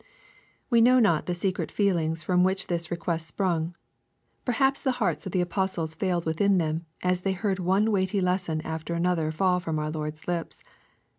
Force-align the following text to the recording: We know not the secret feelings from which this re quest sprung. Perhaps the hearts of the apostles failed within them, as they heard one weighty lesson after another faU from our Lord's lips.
We 0.71 0.81
know 0.81 0.97
not 0.97 1.27
the 1.27 1.35
secret 1.35 1.69
feelings 1.71 2.23
from 2.23 2.43
which 2.43 2.65
this 2.65 2.89
re 2.89 2.97
quest 2.97 3.27
sprung. 3.27 3.75
Perhaps 4.45 4.81
the 4.81 4.93
hearts 4.97 5.27
of 5.27 5.31
the 5.31 5.41
apostles 5.41 5.93
failed 5.93 6.25
within 6.25 6.57
them, 6.57 6.87
as 7.03 7.21
they 7.21 7.33
heard 7.33 7.59
one 7.59 7.91
weighty 7.91 8.19
lesson 8.19 8.61
after 8.61 8.95
another 8.95 9.29
faU 9.31 9.59
from 9.59 9.77
our 9.77 9.91
Lord's 9.91 10.27
lips. 10.27 10.63